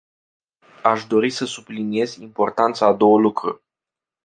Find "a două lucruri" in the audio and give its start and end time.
2.85-3.61